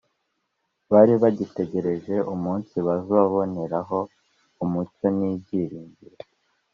[0.91, 3.99] bari bagitegereje umunsi bazaboneraho
[4.63, 6.17] umucyo n’ibyiringiro